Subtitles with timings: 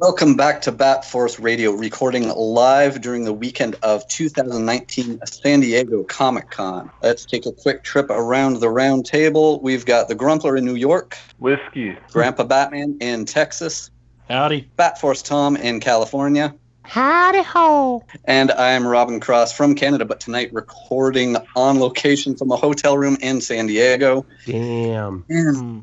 [0.00, 6.04] Welcome back to Bat Force Radio, recording live during the weekend of 2019 San Diego
[6.04, 6.88] Comic Con.
[7.02, 9.60] Let's take a quick trip around the round table.
[9.60, 11.98] We've got the Grumpler in New York, Whiskey.
[12.12, 13.90] Grandpa Batman in Texas,
[14.28, 14.70] Howdy.
[14.76, 18.04] Bat Force Tom in California, Howdy ho.
[18.24, 23.16] and I'm Robin Cross from Canada, but tonight recording on location from a hotel room
[23.20, 24.24] in San Diego.
[24.46, 25.24] Damn.
[25.28, 25.78] And hmm.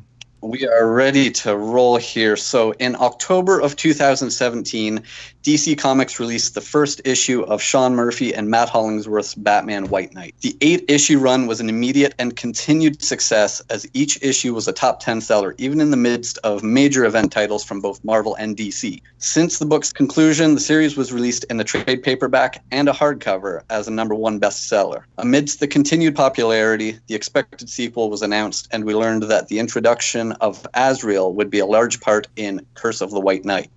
[0.46, 2.38] We are ready to roll here.
[2.38, 5.04] So, in October of 2017,
[5.46, 10.34] DC Comics released the first issue of Sean Murphy and Matt Hollingsworth's Batman White Knight.
[10.42, 14.74] The eight issue run was an immediate and continued success as each issue was a
[14.74, 18.58] top 10 seller, even in the midst of major event titles from both Marvel and
[18.58, 19.00] DC.
[19.20, 23.62] Since the book's conclusion, the series was released in a trade paperback and a hardcover
[23.70, 25.04] as a number one bestseller.
[25.20, 30.32] Amidst the continued popularity, the expected sequel was announced, and we learned that the introduction
[30.42, 33.70] of Azrael would be a large part in Curse of the White Knight.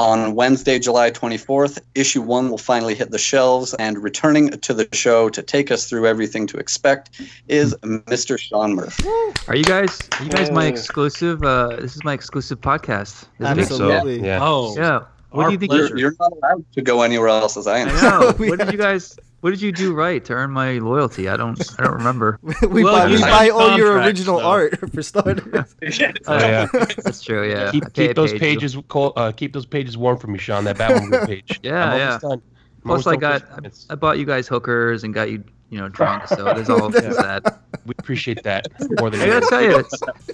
[0.00, 4.88] On Wednesday, July 24th, issue one will finally hit the shelves, and returning to the
[4.94, 8.38] show to take us through everything to expect is Mr.
[8.38, 9.06] Sean Murphy.
[9.46, 10.08] Are you guys?
[10.18, 11.44] Are you guys my exclusive?
[11.44, 13.26] Uh, this is my exclusive podcast.
[13.40, 13.62] isn't it?
[13.62, 14.22] Absolutely.
[14.22, 14.38] Yeah.
[14.40, 15.00] Oh, Yeah.
[15.32, 15.74] What do you think?
[15.74, 17.90] You're, you're not allowed to go anywhere else as I am.
[17.90, 18.32] I know.
[18.48, 19.18] What did you guys?
[19.40, 21.28] What did you do right to earn my loyalty?
[21.28, 21.58] I don't.
[21.78, 22.38] I don't remember.
[22.68, 24.46] we Well, buy, we buy all your original though.
[24.46, 25.74] art for starters.
[26.26, 26.66] Oh, yeah.
[27.04, 27.48] That's true.
[27.48, 27.70] Yeah.
[27.70, 30.64] Keep keep those pages cold, uh, keep those pages warm for me, Sean.
[30.64, 31.58] That Batwoman page.
[31.64, 32.18] Yeah, I'm yeah.
[32.20, 32.42] done.
[32.84, 33.42] Plus, I got.
[33.48, 33.62] for.
[33.90, 36.26] I bought you guys hookers and got you, you know, drunk.
[36.28, 37.60] So there's all there's that.
[37.86, 38.66] We appreciate that
[39.00, 39.84] more than I gotta tell you,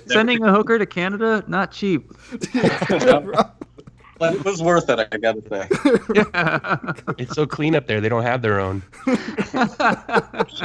[0.07, 2.11] sending a hooker to Canada not cheap.
[4.19, 5.69] But it was worth it, I gotta say.
[6.15, 6.93] Yeah.
[7.19, 8.01] It's so clean up there.
[8.01, 8.83] They don't have their own.
[9.07, 9.17] You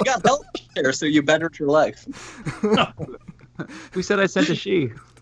[0.06, 0.45] got health
[0.75, 2.07] care, so you bettered your life.
[3.91, 4.89] Who said I sent a she?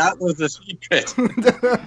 [0.00, 1.14] That was a secret.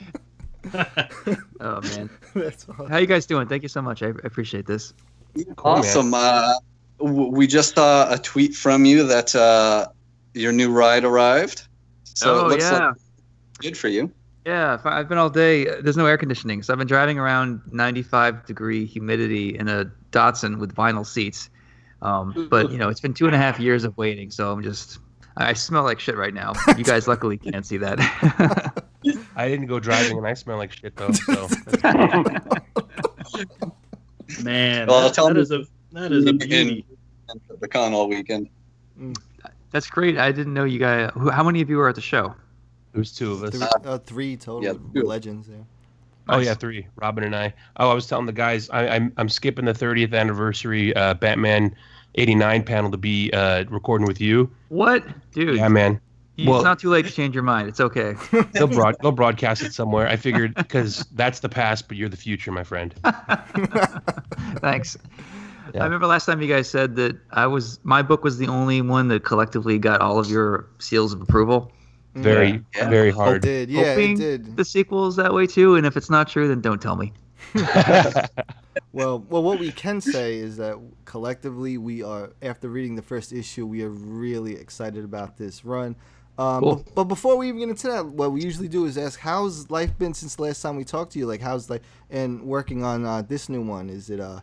[1.60, 2.10] Oh man.
[2.34, 2.90] That's awesome.
[2.90, 3.48] How you guys doing?
[3.48, 4.02] Thank you so much.
[4.02, 4.94] I, I appreciate this.
[5.36, 6.14] Cool, awesome.
[6.14, 6.54] Uh,
[7.00, 9.88] we just saw a tweet from you that uh,
[10.34, 11.68] your new ride arrived.
[12.04, 12.88] So oh it looks yeah.
[12.88, 12.96] like
[13.60, 14.12] good for you.
[14.46, 15.66] Yeah, I- I've been all day.
[15.82, 20.60] There's no air conditioning, so I've been driving around 95 degree humidity in a Datsun
[20.60, 21.50] with vinyl seats.
[22.02, 24.62] Um, but you know, it's been two and a half years of waiting, so I'm
[24.64, 25.00] just.
[25.36, 26.54] I smell like shit right now.
[26.78, 28.84] You guys luckily can't see that.
[29.36, 31.12] I didn't go driving, and I smell like shit though.
[31.12, 31.48] So
[34.44, 36.86] Man, Well, that, tell that me- is a that is a beauty.
[37.60, 38.50] the con all weekend.
[39.72, 40.18] That's great.
[40.18, 41.12] I didn't know you guys.
[41.14, 42.36] Who, how many of you were at the show?
[42.94, 43.52] There's two of us.
[43.52, 45.06] Three, uh, three total Yeah, two.
[45.08, 45.48] legends.
[45.50, 45.58] Yeah.
[46.30, 46.88] Oh yeah, three.
[46.96, 47.54] Robin and I.
[47.78, 51.76] Oh, I was telling the guys I, I'm I'm skipping the 30th anniversary uh, Batman
[52.16, 54.50] '89 panel to be uh, recording with you.
[54.70, 55.58] What, dude?
[55.58, 56.00] Yeah, man.
[56.38, 57.68] it's well- not too late to change your mind.
[57.68, 58.16] It's okay.
[58.54, 60.08] They'll broad they'll broadcast it somewhere.
[60.08, 62.94] I figured because that's the past, but you're the future, my friend.
[64.62, 64.98] Thanks.
[65.74, 65.82] Yeah.
[65.82, 68.82] I remember last time you guys said that I was my book was the only
[68.82, 71.72] one that collectively got all of your seals of approval.
[72.16, 72.90] Very Yeah.
[72.90, 73.42] very It hard.
[73.42, 73.70] did.
[73.70, 74.56] Yeah, Hoping it did.
[74.58, 77.12] The sequel is that way too, and if it's not true, then don't tell me.
[78.92, 83.32] Well, well, what we can say is that collectively we are, after reading the first
[83.34, 85.96] issue, we are really excited about this run.
[86.38, 86.76] Um, Cool.
[86.76, 89.70] but, but before we even get into that, what we usually do is ask, how's
[89.72, 91.26] life been since the last time we talked to you?
[91.26, 91.82] Like, how's like,
[92.12, 93.90] and working on uh, this new one?
[93.90, 94.40] Is it uh,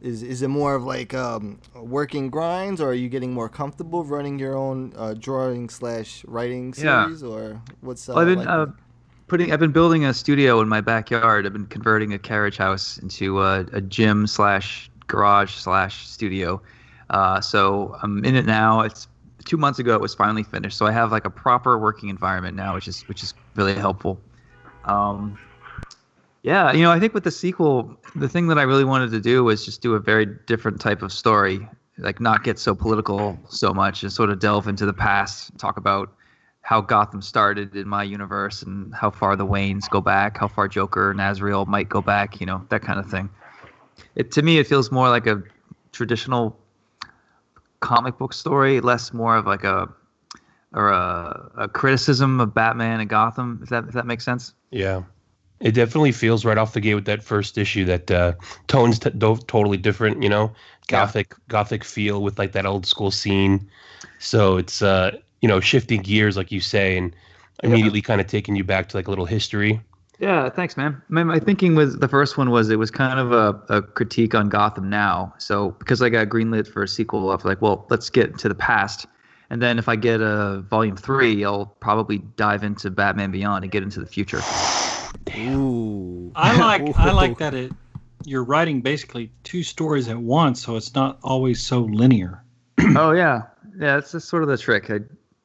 [0.00, 4.04] is is it more of like um, working grinds, or are you getting more comfortable
[4.04, 7.06] running your own uh, drawing slash writing Yeah.
[7.06, 8.66] series, or what's uh, Well, I've been life uh,
[9.28, 9.52] putting.
[9.52, 11.46] I've been building a studio in my backyard.
[11.46, 16.60] I've been converting a carriage house into a, a gym slash garage slash studio.
[17.10, 18.80] Uh, so I'm in it now.
[18.80, 19.08] It's
[19.44, 19.94] two months ago.
[19.94, 20.76] It was finally finished.
[20.76, 24.20] So I have like a proper working environment now, which is which is really helpful.
[24.84, 25.38] Um,
[26.46, 29.20] yeah, you know, I think with the sequel, the thing that I really wanted to
[29.20, 33.38] do was just do a very different type of story like not get so political
[33.48, 36.12] so much and sort of delve into the past, talk about
[36.60, 40.68] how Gotham started in my universe and how far the Waynes go back, how far
[40.68, 43.30] Joker and Azrael might go back, you know, that kind of thing.
[44.14, 45.42] It to me it feels more like a
[45.92, 46.56] traditional
[47.80, 49.88] comic book story, less more of like a
[50.72, 54.52] or a, a criticism of Batman and Gotham, if that if that makes sense.
[54.70, 55.02] Yeah.
[55.60, 58.32] It definitely feels right off the gate with that first issue that uh,
[58.68, 60.52] tone's t- do- totally different, you know,
[60.88, 63.68] gothic gothic feel with like that old school scene.
[64.18, 67.14] So it's uh, you know shifting gears like you say, and
[67.62, 69.80] immediately kind of taking you back to like a little history.
[70.18, 71.02] Yeah, thanks, man.
[71.08, 74.34] My, my thinking was the first one was it was kind of a, a critique
[74.34, 75.34] on Gotham now.
[75.38, 78.48] So because I got greenlit for a sequel, I was like, well, let's get to
[78.48, 79.06] the past,
[79.50, 83.70] and then if I get a volume three, I'll probably dive into Batman Beyond and
[83.70, 84.48] get into the future.
[85.36, 86.32] Ooh.
[86.34, 87.72] I like I like that it
[88.26, 92.42] you're writing basically two stories at once, so it's not always so linear.
[92.96, 93.42] oh yeah,
[93.78, 93.94] yeah.
[93.94, 94.90] That's just sort of the trick.
[94.90, 94.98] I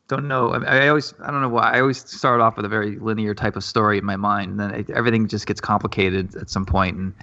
[0.07, 0.51] don't know.
[0.53, 1.71] I, I always I don't know why.
[1.71, 4.59] I always start off with a very linear type of story in my mind, and
[4.59, 6.97] then it, everything just gets complicated at some point.
[6.97, 7.13] And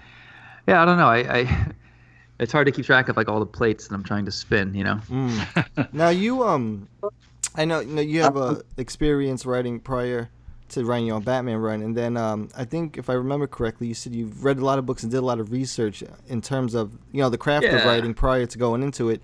[0.69, 1.09] yeah, I don't know.
[1.09, 1.73] I, I
[2.39, 4.75] it's hard to keep track of like all the plates that I'm trying to spin.
[4.75, 5.01] You know.
[5.11, 5.89] Mm.
[5.93, 6.89] now you um,
[7.57, 10.31] I know you know you have a experience writing prior
[10.71, 13.87] to writing your own Batman run, and then um, I think if I remember correctly,
[13.87, 16.41] you said you've read a lot of books and did a lot of research in
[16.41, 19.23] terms of you know the craft of writing prior to going into it.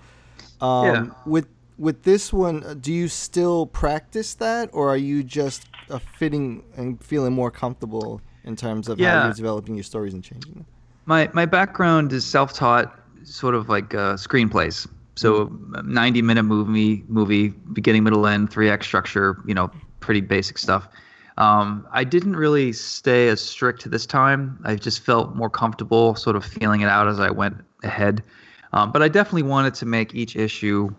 [0.61, 1.07] Um, Yeah.
[1.27, 5.99] With with this one, uh, do you still practice that, or are you just uh,
[5.99, 9.25] fitting and feeling more comfortable in terms of how Yeah.
[9.25, 10.67] you're developing your stories and changing them?
[11.07, 14.87] My my background is self-taught, sort of like uh, screenplays.
[15.17, 19.41] So, a 90 minute movie, movie, beginning, middle, end, three act structure.
[19.47, 19.71] You know,
[20.01, 20.89] pretty basic stuff.
[21.37, 24.59] Um, I didn't really stay as strict this time.
[24.65, 28.23] I just felt more comfortable, sort of feeling it out as I went ahead.
[28.73, 30.95] Um, but I definitely wanted to make each issue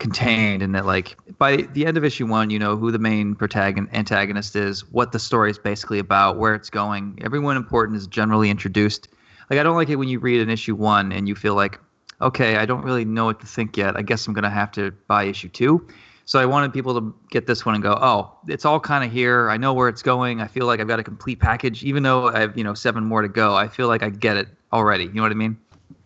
[0.00, 3.34] contained and that like by the end of issue one you know who the main
[3.34, 8.06] protagonist antagonist is what the story is basically about where it's going everyone important is
[8.06, 9.08] generally introduced
[9.50, 11.78] like i don't like it when you read an issue one and you feel like
[12.22, 14.90] okay i don't really know what to think yet i guess i'm gonna have to
[15.06, 15.86] buy issue two
[16.30, 19.10] so i wanted people to get this one and go oh it's all kind of
[19.10, 22.04] here i know where it's going i feel like i've got a complete package even
[22.04, 24.46] though i have you know seven more to go i feel like i get it
[24.72, 25.56] already you know what i mean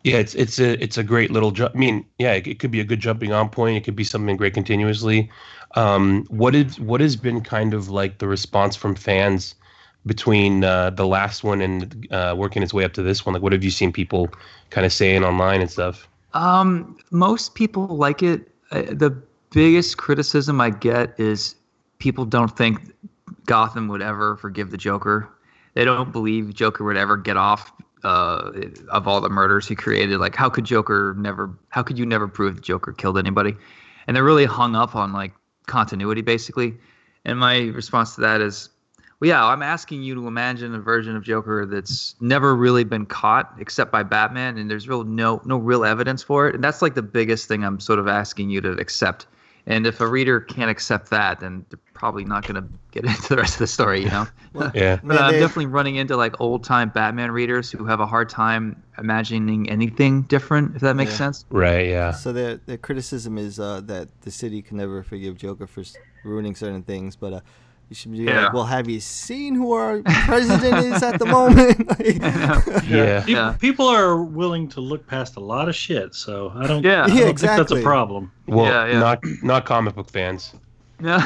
[0.05, 1.73] Yeah, it's it's a it's a great little jump.
[1.75, 3.79] I mean, yeah, it, it could be a good jumping on point.
[3.79, 5.31] It could be something great continuously.
[5.77, 9.55] Um, what is what has been kind of like the response from fans
[10.05, 13.33] between uh, the last one and uh, working its way up to this one?
[13.33, 14.29] Like, what have you seen people
[14.69, 16.07] kind of saying online and stuff?
[16.35, 18.53] Um, most people like it.
[18.73, 19.11] Uh, the
[19.55, 21.55] biggest criticism I get is
[21.99, 22.93] people don't think
[23.47, 25.29] Gotham would ever forgive the Joker.
[25.75, 27.73] They don't believe Joker would ever get off
[28.03, 28.51] uh,
[28.91, 30.19] of all the murders he created.
[30.19, 31.57] Like, how could Joker never?
[31.69, 33.55] How could you never prove the Joker killed anybody?
[34.07, 35.33] And they're really hung up on like
[35.67, 36.75] continuity, basically.
[37.25, 38.69] And my response to that is,
[39.21, 43.07] well, yeah, I'm asking you to imagine a version of Joker that's never really been
[43.07, 46.57] caught except by Batman, and there's real no no real evidence for it.
[46.57, 49.27] And that's like the biggest thing I'm sort of asking you to accept.
[49.67, 53.29] And if a reader can't accept that, then they're probably not going to get into
[53.31, 54.27] the rest of the story, you know.
[54.75, 55.01] Yeah.
[55.03, 58.83] But I'm definitely running into like old time Batman readers who have a hard time
[58.99, 61.17] imagining anything different, if that makes Yeah.
[61.17, 61.45] sense.
[61.51, 61.89] Right.
[61.89, 62.13] Yeah.
[62.13, 65.83] So their their criticism is uh, that the city can never forgive Joker for
[66.25, 67.41] ruining certain things, but uh,
[67.91, 68.45] you should be Yeah.
[68.45, 71.87] like, well, have you seen who our president is at the moment?
[71.99, 73.21] Like- Yeah.
[73.27, 73.57] People, Yeah.
[73.61, 76.83] people are willing to look past a lot of shit, so I don't.
[76.85, 77.05] Yeah.
[77.05, 78.31] I don't Yeah, think that's a problem.
[78.47, 78.99] Well, Yeah, yeah.
[79.01, 80.55] not not comic book fans.
[81.03, 81.19] Yeah.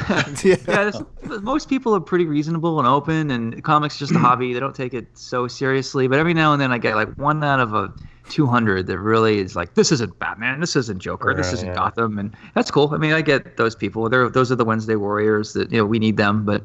[0.43, 0.57] Yeah.
[0.67, 1.03] yeah, it's-
[1.43, 4.53] most people are pretty reasonable and open, and comics just a hobby.
[4.55, 6.09] They don't take it so seriously.
[6.09, 7.93] But every now and then, I get like one out of a
[8.28, 11.75] 200 that really is like, this isn't Batman, this isn't Joker, this isn't yeah.
[11.75, 12.94] Gotham, and that's cool.
[12.94, 14.08] I mean, I get those people.
[14.08, 16.44] They're those are the Wednesday Warriors that you know we need them.
[16.44, 16.64] But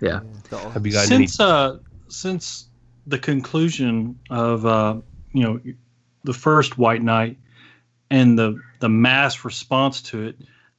[0.00, 0.20] yeah,
[0.72, 1.26] Have you gotten any?
[1.26, 1.78] since uh
[2.08, 2.68] since
[3.06, 4.96] the conclusion of uh
[5.32, 5.60] you know
[6.24, 7.36] the first White Knight
[8.10, 10.36] and the the mass response to it,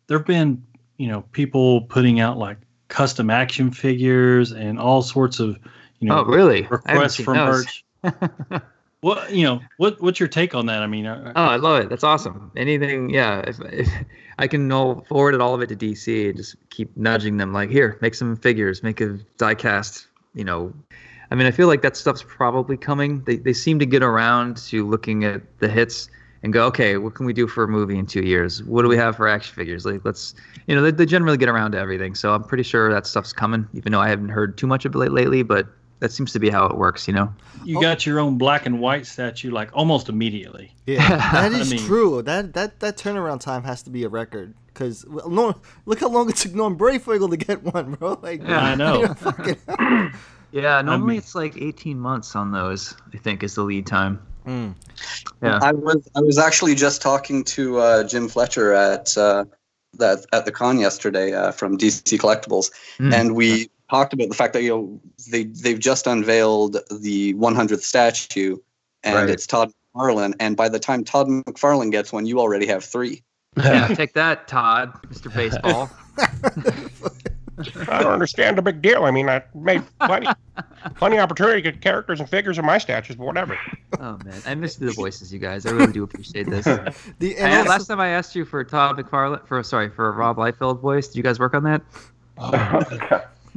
[0.07, 0.63] there've been
[0.97, 5.57] you know people putting out like custom action figures and all sorts of
[5.99, 6.63] you know oh really?
[6.63, 7.83] Requests seen for merch.
[9.01, 10.81] what you know what what's your take on that?
[10.81, 11.89] I mean, uh, Oh, I love it.
[11.89, 12.51] That's awesome.
[12.55, 13.43] Anything, yeah.
[13.47, 13.89] If, if
[14.39, 14.69] I can
[15.05, 18.15] forward it all of it to DC and just keep nudging them, like, here, make
[18.15, 20.07] some figures, make a diecast.
[20.33, 20.73] You know,
[21.31, 23.23] I mean, I feel like that stuff's probably coming.
[23.23, 26.09] They they seem to get around to looking at the hits
[26.43, 28.63] and go, okay, what can we do for a movie in two years?
[28.63, 29.85] What do we have for action figures?
[29.85, 30.35] Like, let's,
[30.67, 32.13] you know, they, they generally get around to everything.
[32.13, 34.95] So I'm pretty sure that stuff's coming, even though I haven't heard too much of
[34.95, 35.41] it lately.
[35.43, 35.67] But
[35.99, 37.33] that seems to be how it works, you know.
[37.63, 40.71] You got your own black and white statue like almost immediately.
[40.85, 42.21] Yeah, that I mean- true.
[42.21, 44.53] That that that turnaround time has to be a record.
[44.73, 45.55] Cause well, no,
[45.87, 48.19] look how long it took Norm Breyfogle to get one, bro.
[48.21, 49.01] Like, Yeah, I know.
[49.01, 49.57] you fucking-
[50.51, 52.95] Yeah, normally it's like 18 months on those.
[53.13, 54.21] I think is the lead time.
[54.45, 54.75] Mm.
[55.43, 55.59] Yeah.
[55.61, 59.43] I was I was actually just talking to uh, Jim Fletcher at uh,
[59.95, 63.13] that at the con yesterday uh, from DC Collectibles, Mm.
[63.13, 65.01] and we talked about the fact that you know
[65.31, 68.57] they they've just unveiled the 100th statue,
[69.03, 69.29] and Right.
[69.29, 73.23] it's Todd McFarlane, and by the time Todd McFarlane gets one, you already have three.
[73.57, 75.33] yeah, take that, Todd, Mr.
[75.33, 75.89] Baseball.
[77.89, 79.05] I don't understand the big deal.
[79.05, 80.27] I mean, I made plenty,
[80.97, 83.57] plenty opportunity to get characters and figures of my statues, but whatever.
[83.99, 85.65] Oh man, I missed the voices, you guys.
[85.65, 86.65] I really do appreciate this.
[87.19, 90.07] The And and also- last time I asked you for Todd McFarlane, for sorry, for
[90.09, 91.81] a Rob Liefeld voice, did you guys work on that?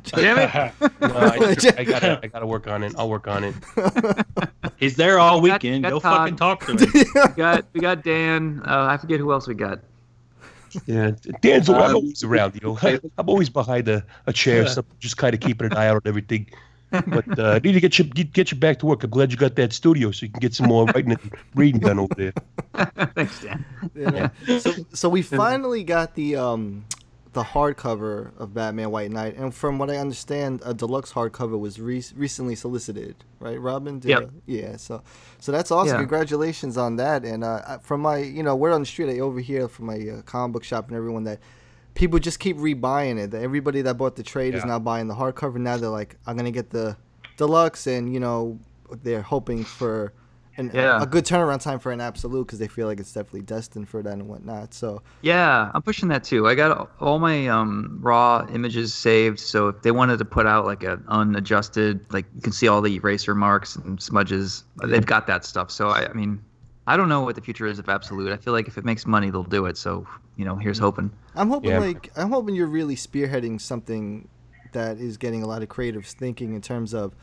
[0.05, 0.73] Damn it!
[1.01, 2.95] No, I, I gotta, I gotta work on it.
[2.99, 3.55] I'll work on it.
[4.79, 5.83] He's there all We got- weekend.
[5.85, 6.17] got Go Todd.
[6.19, 6.93] fucking talk to him.
[7.15, 8.63] we got we got Dan.
[8.67, 9.81] Uh, I forget who else we got.
[10.87, 12.55] Yeah, Dan's I'm Um, always around.
[12.55, 12.79] You know,
[13.19, 16.03] I'm always behind a, a chair, so just kind of keeping an eye out on
[16.05, 16.47] everything.
[16.91, 19.03] But uh, I need to get you get, get you back to work.
[19.05, 21.21] I'm glad you got that studio, so you can get some more writing and
[21.55, 22.33] reading done over there.
[23.15, 23.65] Thanks, Dan.
[23.97, 24.31] Yeah.
[24.61, 26.85] So, so we finally got the um
[27.33, 31.81] the hardcover of Batman White Knight, and from what I understand, a deluxe hardcover was
[31.81, 34.01] re- recently solicited, right, Robin?
[34.01, 34.23] Did, Yep.
[34.23, 34.77] uh, yeah.
[34.77, 35.03] So,
[35.39, 35.95] so that's awesome.
[35.95, 35.99] Yeah.
[35.99, 37.25] Congratulations on that.
[37.25, 39.99] And uh, from my, you know, word on the street I over here from my
[39.99, 41.39] uh, comic book shop and everyone that
[41.95, 43.31] people just keep rebuying it.
[43.31, 45.57] That Everybody that bought the trade is now buying the hardcover.
[45.59, 46.97] Now they're like, I'm gonna get the
[47.37, 48.59] deluxe, and you know,
[49.05, 50.13] they're hoping for.
[50.61, 51.03] An, Yeah.
[51.03, 54.03] a good turnaround time for an absolute because they feel like it's definitely destined for
[54.03, 54.75] that and whatnot.
[54.75, 56.47] So Yeah, I'm pushing that too.
[56.47, 60.67] I got all my um, raw images saved, so if they wanted to put out
[60.67, 65.27] like an unadjusted, like you can see all the eraser marks and smudges, they've got
[65.29, 65.71] that stuff.
[65.71, 66.43] So I, I mean,
[66.87, 68.33] I don't know what the future is of Absolute.
[68.33, 69.77] I feel like if it makes money, they'll do it.
[69.77, 71.11] So you know, here's hoping.
[71.35, 71.79] I'm hoping Yeah.
[71.79, 74.29] like I'm hoping you're really spearheading something
[74.73, 77.15] that is getting a lot of creatives thinking in terms of,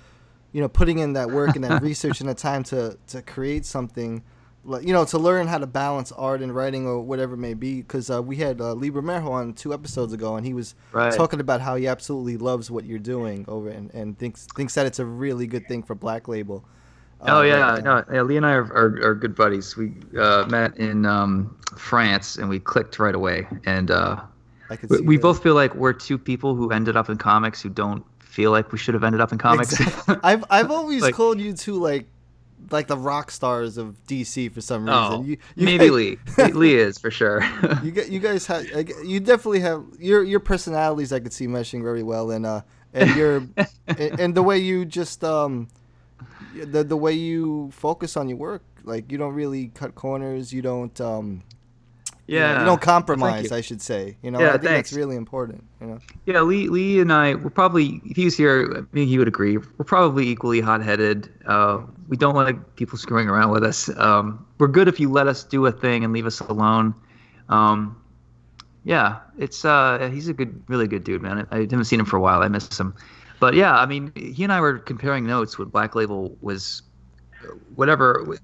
[0.53, 3.65] you know, putting in that work and that research and the time to to create
[3.65, 4.23] something,
[4.63, 7.53] like you know, to learn how to balance art and writing or whatever it may
[7.53, 7.81] be.
[7.81, 11.13] Because uh, we had uh, Lee Bermejo on two episodes ago, and he was Right.
[11.13, 14.85] talking about how he absolutely loves what you're doing over and, and thinks thinks that
[14.85, 16.63] it's a really good thing for Black Label.
[17.25, 19.75] Oh Uh, yeah, but, no, yeah, Lee and I are, are, are good buddies.
[19.75, 23.47] We uh, met in um, France and we clicked right away.
[23.65, 24.21] And uh,
[24.69, 27.61] I could we, we both feel like we're two people who ended up in comics
[27.61, 28.05] who don't
[28.37, 29.73] feel like we should have ended up in comics.
[29.79, 30.15] Exactly.
[30.23, 32.05] I've I've always Like- called you two like
[32.69, 34.93] like the rock stars of DC for some reason.
[35.13, 35.91] oh, you, you maybe guys-
[36.37, 36.51] Lee.
[36.61, 36.75] Lee.
[36.75, 37.41] Is for sure.
[37.83, 38.63] You get you guys have
[39.03, 42.61] you definitely have your your personalities I could see meshing very well and uh
[42.93, 43.35] and your
[43.87, 45.67] and, and the way you just um
[46.53, 50.61] the the way you focus on your work like you don't really cut corners you
[50.61, 51.41] don't um
[52.27, 53.57] you know, yeah, you don't Thank compromise you.
[53.57, 54.89] I should say you know Yeah, I think thanks.
[54.89, 58.35] that's really important you know Yeah, Lee, Lee and I, we're probably, if he was
[58.35, 59.57] here, I think he would agree.
[59.57, 61.29] We're probably equally hot-headed.
[61.45, 63.89] Uh, we don't like people screwing around with us.
[63.97, 66.93] Um, we're good if you let us do a thing and leave us alone.
[67.49, 67.95] Um,
[68.83, 71.47] yeah, it's uh, he's a good, really good dude, man.
[71.51, 72.41] I, I haven't seen him for a while.
[72.41, 72.93] I miss him.
[73.39, 76.81] But yeah, I mean, he and I were comparing notes when Black Label was
[77.75, 78.43] whatever with,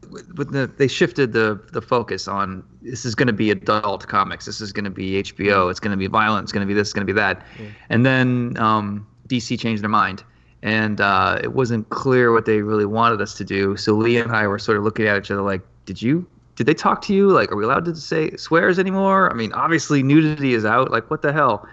[0.51, 4.61] the they shifted the the focus on this is going to be adult comics this
[4.61, 6.89] is going to be hbo it's going to be violent it's going to be this
[6.89, 7.45] it's going to be that.
[7.89, 10.23] And then um, dc changed their mind.
[10.61, 13.75] And uh, it wasn't clear what they really wanted us to do.
[13.75, 16.67] So lee and i were sort of looking at each other like did you did
[16.67, 17.31] they talk to you?
[17.31, 19.29] Like are we allowed to say swears anymore?
[19.29, 20.91] I mean obviously nudity is out.
[20.91, 21.67] Like what the hell?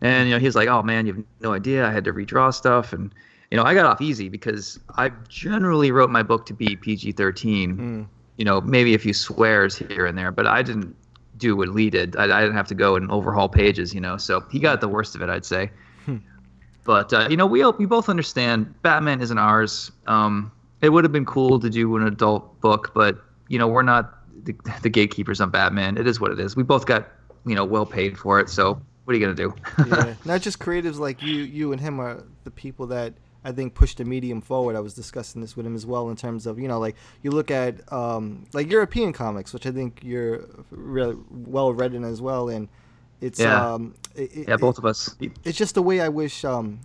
[0.00, 1.86] And you know, he's like, "Oh man, you have no idea.
[1.86, 3.14] I had to redraw stuff, and
[3.50, 8.06] you know, I got off easy because I generally wrote my book to be PG-13.
[8.38, 10.94] You know, maybe a few swears here and there, but I didn't
[11.38, 12.16] do what Lee did.
[12.16, 13.94] I, I didn't have to go and overhaul pages.
[13.94, 15.70] You know, so he got the worst of it, I'd say.
[16.86, 19.90] But uh, you know, we we both understand Batman isn't ours.
[20.06, 23.82] Um, it would have been cool to do an adult book, but you know, we're
[23.82, 25.98] not the, the gatekeepers on Batman.
[25.98, 26.54] It is what it is.
[26.54, 27.08] We both got
[27.44, 29.54] you know well paid for it, so what are you gonna do?
[29.88, 33.14] yeah not just creatives like you you and him are the people that
[33.48, 34.74] I think push the medium forward.
[34.76, 37.30] I was discussing this with him as well in terms of you know like you
[37.30, 42.20] look at um, like European comics, which I think you're really well read in as
[42.20, 42.68] well, and
[43.20, 43.74] it's Yeah.
[43.74, 45.14] um, it, it- yeah, both of us.
[45.44, 46.80] it's just the way I wish um,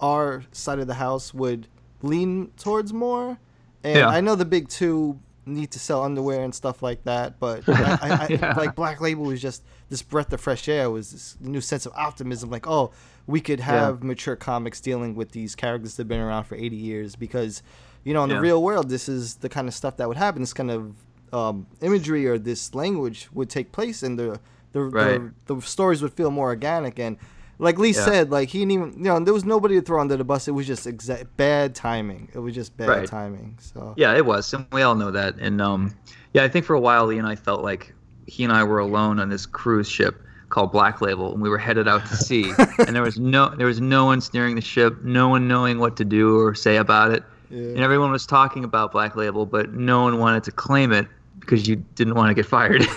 [0.00, 1.68] our side of the house would
[2.02, 3.38] lean towards more.
[3.84, 4.08] And Yeah.
[4.08, 7.38] I know the big two need to sell underwear and stuff like that.
[7.40, 8.54] But I, I, I, Yeah.
[8.56, 10.90] like Black Label was just this breath of fresh air.
[10.90, 12.50] Was this new sense of optimism?
[12.50, 12.92] Like, oh,
[13.26, 16.76] we could have mature comics dealing with these characters that have been around for 80
[16.76, 17.62] years because,
[18.04, 18.36] you know, in Yeah.
[18.36, 20.42] the real world, this is the kind of stuff that would happen.
[20.42, 20.94] This kind of
[21.32, 24.38] um, imagery or this language would take place, and the
[24.72, 25.20] the, Right.
[25.46, 27.16] the the stories would feel more organic and.
[27.58, 28.04] Like Lee Yeah.
[28.04, 30.48] said, like he didn't even, you know, there was nobody to throw under the bus.
[30.48, 32.28] It was just exa- bad timing.
[32.34, 33.06] It was just bad Right.
[33.06, 33.56] timing.
[33.60, 35.36] So Yeah, it was, and we all know that.
[35.38, 35.94] And um,
[36.32, 37.94] yeah, I think for a while, Lee and I felt like
[38.26, 40.20] he and I were alone on this cruise ship
[40.52, 43.66] called Black Label, and we were headed out to sea, and there was no there
[43.66, 47.10] was no one steering the ship, no one knowing what to do or say about
[47.10, 51.08] it, and everyone was talking about Black Label, but no one wanted to claim it
[51.40, 52.82] because you didn't want to get fired.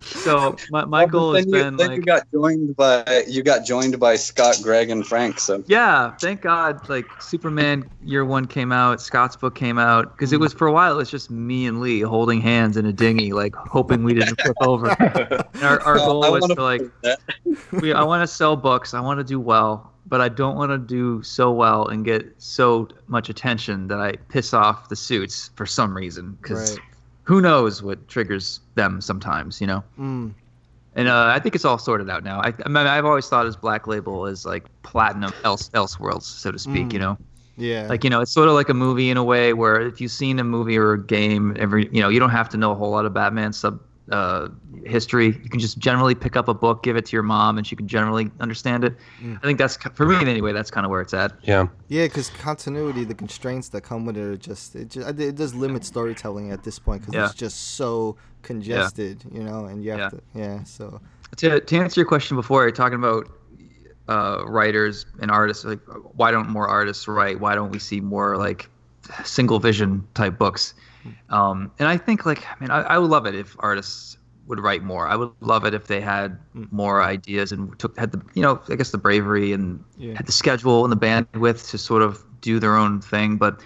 [0.00, 3.98] so my, my goal has you, been like you got joined by you got joined
[3.98, 5.40] by Scott, Greg, and Frank.
[5.40, 6.88] So Yeah, thank God.
[6.88, 10.72] Like Superman Year One came out, Scott's book came out, because it was for a
[10.72, 10.92] while.
[10.92, 14.40] It was just me and Lee holding hands in a dinghy, like hoping we didn't
[14.40, 14.96] flip over.
[15.54, 16.82] And our, our goal I was wanna like,
[17.72, 18.94] we, I want to sell books.
[18.94, 22.32] I want to do well, but I don't want to do so well and get
[22.38, 26.38] so much attention that I piss off the suits for some reason.
[26.40, 26.80] Because Right.
[27.28, 29.84] Who knows what triggers them sometimes, you know.
[30.00, 30.32] Mm.
[30.94, 32.40] And uh, I think it's all sorted out now.
[32.40, 36.50] I, I mean, I've always thought as Black Label as like platinum else Elseworlds, so
[36.50, 36.90] to speak.
[36.94, 37.02] You Mm.
[37.02, 37.18] know,
[37.58, 40.00] yeah, like you know, it's sort of like a movie in a way where if
[40.00, 42.72] you've seen a movie or a game, every you know, you don't have to know
[42.72, 43.78] a whole lot of Batman sub
[44.10, 44.48] uh,
[44.84, 45.26] history.
[45.26, 47.76] You can just generally pick up a book, give it to your mom, and she
[47.76, 48.94] can generally understand it.
[49.22, 49.36] Mm.
[49.36, 50.52] I think that's for me anyway.
[50.52, 51.32] That's kind of where it's at.
[51.42, 51.66] Yeah.
[51.88, 55.54] yeah, because continuity, the constraints that come with it, are just it just it does
[55.54, 57.26] limit storytelling at this point because Yeah.
[57.26, 60.08] it's just so congested, you know, and you have Yeah.
[60.10, 60.64] to yeah.
[60.64, 61.00] So
[61.36, 63.28] To to answer your question before, you're talking about
[64.08, 65.64] uh, writers and artists.
[65.64, 65.80] Like,
[66.14, 67.40] why don't more artists write?
[67.40, 68.68] Why don't we see more like
[69.24, 70.74] single vision type books?
[71.30, 74.60] Um, and I think like I mean I, I would love it if artists would
[74.60, 75.06] write more.
[75.06, 76.38] I would love it if they had
[76.70, 80.14] more ideas and took had the you know I guess the bravery and Yeah.
[80.14, 83.36] had the schedule and the bandwidth to sort of do their own thing.
[83.36, 83.60] But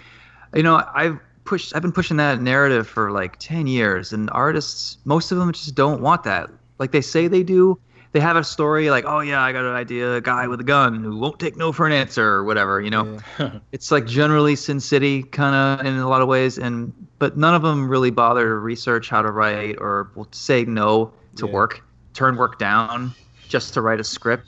[0.55, 4.99] you know I've pushed I've been pushing that narrative for like ten years, and artists
[5.05, 6.51] most of them just don't want that.
[6.79, 7.79] Like they say they do.
[8.13, 10.65] They have a story like, oh yeah, I got an idea, a guy with a
[10.65, 13.19] gun who won't take no for an answer or whatever, you know
[13.73, 17.55] it's like generally Sin City kind of in a lot of ways, and but none
[17.55, 21.53] of them really bother to research how to write or will say no to Yeah.
[21.53, 23.15] work, turn work down
[23.49, 24.45] just to write a script.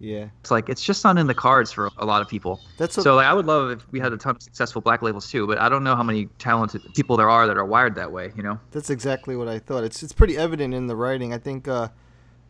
[0.00, 2.60] yeah, It's like it's just not in the cards for a lot of people.
[2.78, 5.02] that's a, So like I would love if we had a ton of successful black
[5.02, 7.94] labels too, but I don't know how many talented people there are that are wired
[7.96, 8.32] that way.
[8.36, 8.58] You know?
[8.70, 9.84] That's exactly what I thought.
[9.84, 11.32] It's it's pretty evident in the writing.
[11.34, 11.88] I think uh,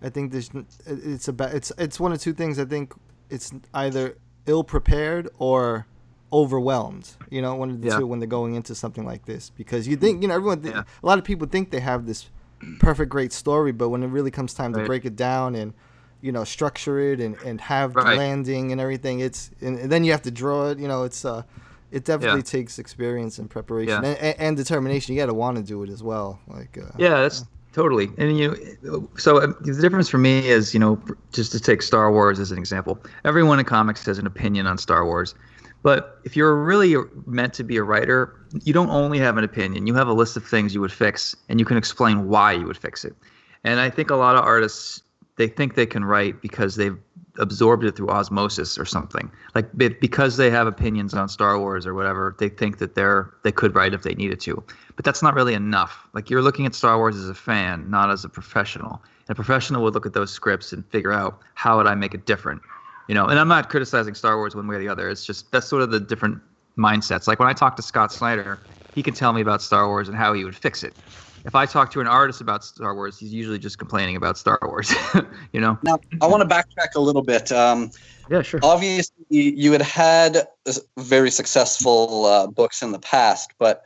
[0.03, 0.51] I think there's
[0.87, 2.59] it's about it's it's one of two things.
[2.59, 2.93] I think
[3.31, 5.87] it's either ill prepared or
[6.33, 7.11] overwhelmed.
[7.31, 7.99] You know, one of the Yeah.
[7.99, 10.61] two when they're going into something like this because you think you know everyone.
[10.63, 10.83] Th- Yeah.
[11.03, 12.31] A lot of people think they have this
[12.79, 15.75] perfect great story, but when it really comes time to break it down and
[16.21, 20.05] you know structure it and and have the landing and everything, it's and, and then
[20.05, 20.79] you have to draw it.
[20.79, 21.43] You know, it's uh.
[21.91, 22.45] It definitely Yeah.
[22.45, 25.15] takes experience and preparation and, and determination.
[25.15, 26.41] You got to want to do it as well.
[26.49, 28.11] Like, uh, Yeah, that's totally.
[28.19, 31.83] And you know, so um, the difference for me is, you know, just to take
[31.83, 32.99] Star Wars as an example.
[33.25, 35.35] Everyone in comics has an opinion on Star Wars,
[35.83, 39.87] but if you're really meant to be a writer, you don't only have an opinion.
[39.87, 42.67] You have a list of things you would fix, and you can explain why you
[42.67, 43.15] would fix it.
[43.65, 45.03] And I think a lot of artists
[45.37, 46.99] they think they can write because they've
[47.39, 49.31] absorbed it through osmosis or something.
[49.55, 49.67] Like
[50.01, 53.75] because they have opinions on Star Wars or whatever, they think that they're they could
[53.75, 54.63] write if they needed to.
[54.97, 56.07] But that's not really enough.
[56.13, 59.03] Like you're looking at Star Wars as a fan, not as a professional.
[59.29, 62.15] And a professional would look at those scripts and figure out how would I make
[62.15, 62.61] it different.
[63.09, 65.09] You know, and I'm not criticizing Star Wars one way or the other.
[65.09, 66.41] It's just that's sort of the different
[66.77, 67.27] mindsets.
[67.27, 68.59] Like when I talk to Scott Snyder,
[68.95, 70.95] he can tell me about Star Wars and how he would fix it.
[71.45, 74.59] If I talk to an artist about Star Wars, he's usually just complaining about Star
[74.63, 74.93] Wars.
[75.53, 75.79] you know?
[75.83, 77.51] Now, I want to backtrack a little bit.
[77.51, 77.91] Um,
[78.31, 78.61] Yeah, sure.
[78.63, 80.47] obviously, you had had
[80.99, 83.85] very successful uh, books in the past, but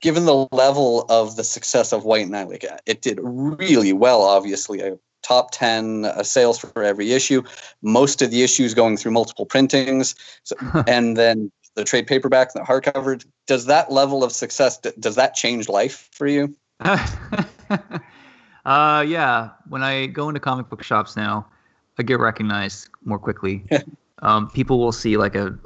[0.00, 4.22] given the level of the success of White Knight, like uh, it did really well.
[4.22, 7.42] Obviously, a top ten uh, sales for every issue.
[7.82, 10.56] Most of the issues going through multiple printings, so,
[10.86, 13.24] and then the trade paperback, the hardcover.
[13.46, 16.54] Does that level of success does that change life for you?
[18.64, 19.50] uh, yeah.
[19.68, 21.46] When I go into comic book shops now,
[21.98, 23.64] I get recognized more quickly.
[24.22, 25.56] um, people will see like a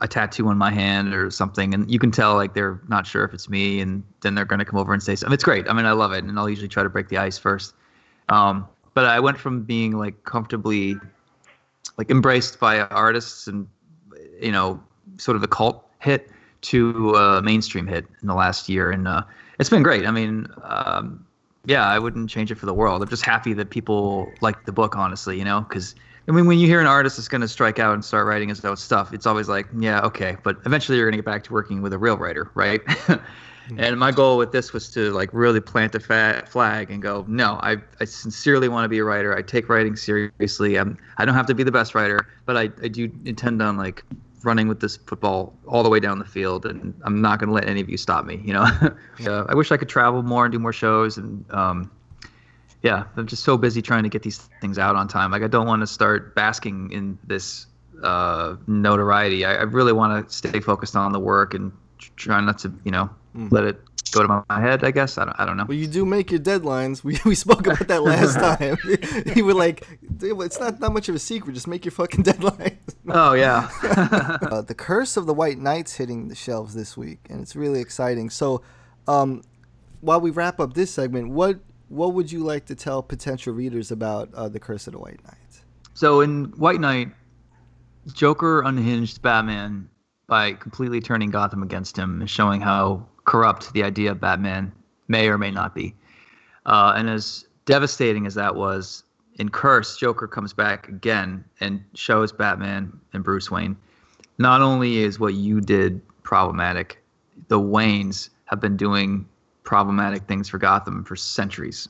[0.00, 3.24] a tattoo on my hand or something, and you can tell like they're not sure
[3.24, 5.34] if it's me, and then they're gonna come over and say something.
[5.34, 5.68] It's great.
[5.68, 7.74] I mean, I love it, and I'll usually try to break the ice first.
[8.28, 10.96] Um, but I went from being like comfortably
[11.96, 13.68] like embraced by artists and
[14.40, 14.82] you know
[15.16, 16.30] sort of the cult hit
[16.62, 19.22] to a mainstream hit in the last year, and uh,
[19.58, 20.06] it's been great.
[20.06, 21.24] I mean, um,
[21.64, 23.02] yeah, I wouldn't change it for the world.
[23.02, 25.94] I'm just happy that people like the book, honestly, you know, because
[26.28, 28.50] I mean, when you hear an artist that's going to strike out and start writing
[28.50, 31.42] his own stuff, it's always like, yeah, okay, but eventually you're going to get back
[31.44, 32.82] to working with a real writer, right?
[33.78, 37.58] and my goal with this was to like really plant a flag and go, no,
[37.62, 39.36] I, I sincerely want to be a writer.
[39.36, 40.76] I take writing seriously.
[40.76, 43.78] I'm, I don't have to be the best writer, but I, I do intend on
[43.78, 44.04] like
[44.42, 47.54] running with this football all the way down the field, and I'm not going to
[47.54, 48.40] let any of you stop me.
[48.44, 48.66] You know,
[49.20, 51.90] yeah, I wish I could travel more and do more shows, and um,
[52.82, 55.30] yeah, I'm just so busy trying to get these things out on time.
[55.30, 57.66] Like I don't want to start basking in this
[58.02, 59.44] uh, notoriety.
[59.44, 61.72] I, I really want to stay focused on the work and
[62.16, 63.52] try not to, you know, Mm.
[63.52, 63.78] let it
[64.12, 64.84] go to my, head.
[64.84, 65.40] I guess I don't.
[65.40, 65.64] I don't know.
[65.66, 67.02] Well, you do make your deadlines.
[67.08, 68.76] We, we spoke about that last time.
[69.36, 69.86] you were like,
[70.20, 71.54] it's not that much of a secret.
[71.54, 72.76] Just make your fucking deadlines.
[73.08, 73.70] Oh yeah.
[73.82, 77.80] uh, the Curse of the White Knights hitting the shelves this week, and it's really
[77.80, 78.28] exciting.
[78.30, 78.62] So,
[79.06, 79.42] um,
[80.00, 83.90] while we wrap up this segment, what what would you like to tell potential readers
[83.90, 85.64] about uh, the Curse of the White Knights?
[85.94, 87.08] So in White Knight,
[88.12, 89.88] Joker unhinged Batman
[90.26, 94.72] by completely turning Gotham against him and showing how corrupt the idea of Batman
[95.06, 95.94] may or may not be.
[96.64, 102.32] Uh, and as devastating as that was, in Curse, Joker comes back again and shows
[102.32, 103.76] Batman and Bruce Wayne.
[104.38, 107.02] Not only is what you did problematic,
[107.48, 109.28] the Waynes have been doing
[109.62, 111.86] problematic things for Gotham for centuries.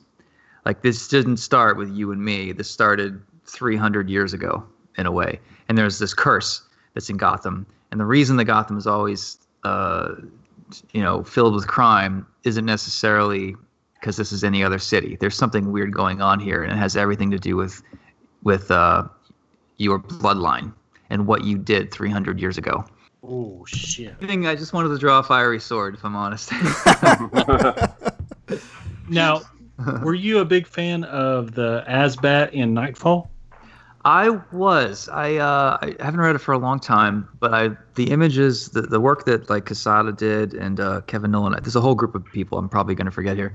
[0.65, 2.51] Like this didn't start with you and me.
[2.51, 4.65] This started 300 years ago
[4.97, 5.39] in a way.
[5.69, 6.63] And there's this curse
[6.95, 7.65] that's in Gotham.
[7.91, 10.15] And the reason that Gotham is always, uh,
[10.91, 13.55] you know, filled with crime isn't necessarily
[13.95, 15.17] because this is any other city.
[15.19, 17.81] There's something weird going on here, and it has everything to do with,
[18.43, 19.03] with uh,
[19.77, 20.73] your bloodline
[21.09, 22.85] and what you did 300 years ago.
[23.21, 24.15] Oh shit!
[24.21, 26.53] I think I just wanted to draw a fiery sword, if I'm honest.
[29.09, 29.41] Now,
[30.03, 33.29] were you a big fan of the AzBat in Knightfall?
[34.05, 35.09] I was.
[35.09, 38.81] I uh, I haven't read it for a long time, but I the images, the,
[38.81, 41.53] the work that like Quesada did and uh, Kevin Nolan.
[41.61, 43.53] There's a whole group of people I'm probably going to forget here,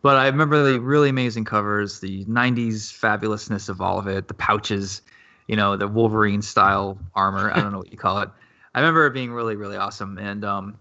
[0.00, 4.34] but I remember the really amazing covers, the '90s fabulousness of all of it, the
[4.34, 5.02] pouches,
[5.46, 7.50] you know, the Wolverine style armor.
[7.52, 8.30] I don't know what you call it.
[8.74, 10.16] I remember it being really really awesome.
[10.16, 10.78] And um,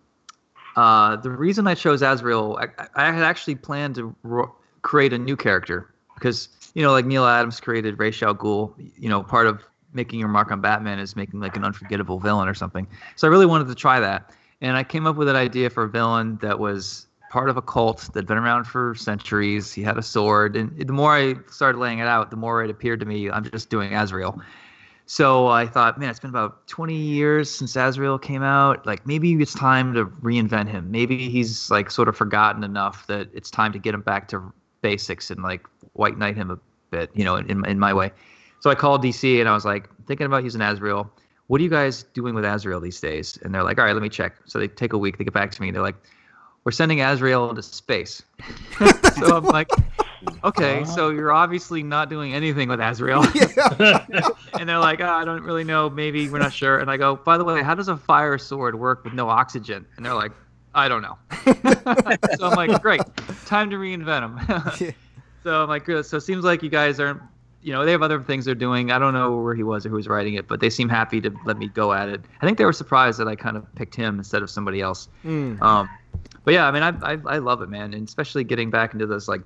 [0.78, 5.18] uh, the reason I chose Azrael, I, I had actually planned to ro- create a
[5.18, 8.74] new character because you know, like Neal Adams created Ra's al Ghul.
[8.98, 9.62] You know, part of
[9.94, 12.88] making your mark on Batman is making like an unforgettable villain or something.
[13.16, 14.32] So I really wanted to try that,
[14.62, 17.62] and I came up with an idea for a villain that was part of a
[17.62, 19.74] cult that'd been around for centuries.
[19.74, 22.70] He had a sword, and the more I started laying it out, the more it
[22.70, 24.40] appeared to me I'm just doing Azrael.
[25.08, 28.86] So I thought, man, it's been about 20 years since Azrael came out.
[28.86, 30.90] Like maybe it's time to reinvent him.
[30.90, 34.54] Maybe he's like sort of forgotten enough that it's time to get him back to
[34.82, 36.60] basics and like white knight him a
[36.92, 38.12] bit, you know, in in my way.
[38.60, 41.12] So I called DC and I was like thinking about using Azrael.
[41.48, 43.38] What are you guys doing with Azrael these days?
[43.42, 44.36] And they're like, all right, let me check.
[44.46, 45.18] So they take a week.
[45.18, 45.68] They get back to me.
[45.68, 45.96] and They're like,
[46.64, 48.22] we're sending Azrael into space.
[49.18, 49.70] so I'm like,
[50.44, 50.86] okay, uh-huh.
[50.86, 53.24] so you're obviously not doing anything with Azrael.
[54.60, 55.90] and they're like, oh, I don't really know.
[55.90, 56.78] Maybe we're not sure.
[56.78, 59.86] And I go, by the way, how does a fire sword work with no oxygen?
[59.98, 60.32] And they're like,
[60.74, 61.18] I don't know.
[62.38, 63.02] so I'm like, great,
[63.46, 64.94] time to reinvent him.
[65.44, 65.86] so I'm like.
[65.86, 67.22] So it seems like you guys aren't,
[67.62, 68.92] you know, they have other things they're doing.
[68.92, 71.20] I don't know where he was or who was writing it, but they seem happy
[71.22, 72.22] to let me go at it.
[72.42, 75.10] I think they were surprised that I kind of picked him instead of somebody else.
[75.26, 75.62] Mm.
[75.62, 75.90] Um,
[76.44, 79.06] but yeah, I mean, I, I I love it, man, and especially getting back into
[79.06, 79.42] this like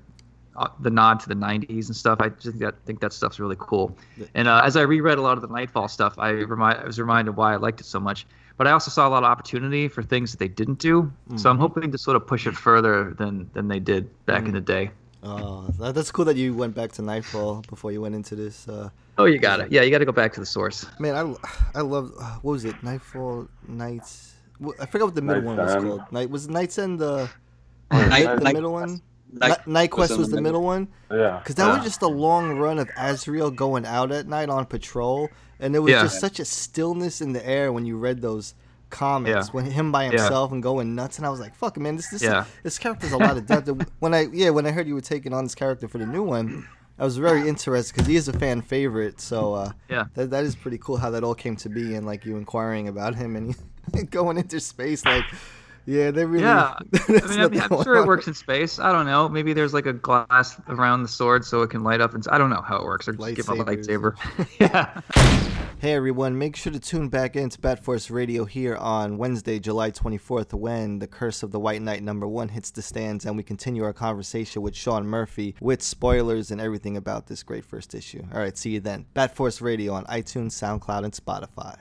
[0.55, 2.19] uh, the nod to the '90s and stuff.
[2.21, 3.97] I just think that think that stuff's really cool.
[4.33, 6.99] And uh, as I reread a lot of the Knightfall stuff, I remind I was
[6.99, 8.25] reminded why I liked it so much.
[8.57, 11.11] But I also saw a lot of opportunity for things that they didn't do.
[11.35, 14.53] So I'm hoping to sort of push it further than than they did back in
[14.53, 14.91] the day.
[15.23, 18.67] Oh, that's cool that you went back to Knightfall before you went into this.
[18.67, 19.71] Uh, Oh, you got it.
[19.71, 20.85] Yeah, you got to go back to the source.
[20.99, 22.75] man, I I love uh, what was it?
[22.83, 24.33] Knightfall Nights.
[24.79, 25.85] I forgot what the middle Night's one was End.
[25.85, 26.11] called.
[26.11, 27.29] Night was Night's End the
[27.91, 29.01] Night- the Night middle one.
[29.31, 30.87] Night Night Quest Quest was was the the middle one.
[31.11, 31.39] Yeah.
[31.39, 31.75] Because that yeah.
[31.75, 35.81] was just a long run of Azrael going out at night on patrol, and there
[35.81, 36.03] was Yeah.
[36.03, 38.53] just such a stillness in the air when you read those
[38.89, 39.51] comments Yeah.
[39.53, 40.09] when him by Yeah.
[40.11, 42.45] himself and going nuts, and I was like, "Fuck, man, this this Yeah.
[42.63, 45.33] this character's a lot of depth." when I yeah, when I heard you were taking
[45.33, 48.33] on this character for the new one, I was very interested because he is a
[48.33, 49.19] fan favorite.
[49.19, 50.05] So uh, Yeah.
[50.13, 52.87] that that is pretty cool how that all came to be, and like you inquiring
[52.87, 53.55] about him and
[53.93, 55.25] he going into space, like
[55.85, 56.43] Yeah, they really.
[56.43, 58.79] Yeah, I there's mean, I mean nothing I'm going sure it works in space.
[58.79, 59.29] I don't know.
[59.29, 62.13] Maybe there's like a glass around the sword so it can light up.
[62.13, 63.07] And I don't know how it works.
[63.07, 64.15] Or just give up a Lightsabers.
[64.15, 64.47] lightsaber.
[64.59, 65.01] yeah.
[65.79, 69.91] Hey everyone, make sure to tune back into Bat Force Radio here on Wednesday, July
[69.91, 73.43] 24th, when The Curse of the White Knight number one hits the stands and we
[73.43, 78.23] continue our conversation with Sean Murphy with spoilers and everything about this great first issue.
[78.33, 79.05] All right, see you then.
[79.13, 81.75] Bat Force Radio on iTunes, SoundCloud, and Spotify.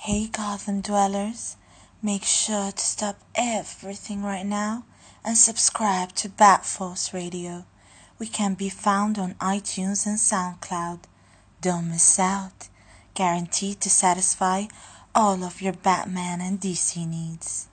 [0.00, 1.56] Hey Gotham dwellers,
[2.02, 4.84] make sure to stop everything right now
[5.24, 7.64] and subscribe to Bat Force Radio.
[8.18, 11.00] We can be found on iTunes and SoundCloud.
[11.60, 12.68] Don't miss out.
[13.14, 14.64] Guaranteed to satisfy
[15.14, 17.68] all of your Batman and DC needs.